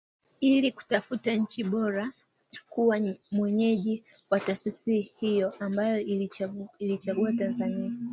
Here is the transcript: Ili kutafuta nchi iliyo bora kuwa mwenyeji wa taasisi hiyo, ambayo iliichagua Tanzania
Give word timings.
Ili 0.39 0.71
kutafuta 0.71 1.33
nchi 1.35 1.61
iliyo 1.61 1.77
bora 1.77 2.11
kuwa 2.69 2.99
mwenyeji 3.31 4.03
wa 4.29 4.39
taasisi 4.39 4.99
hiyo, 5.01 5.53
ambayo 5.59 5.99
iliichagua 6.79 7.33
Tanzania 7.33 7.91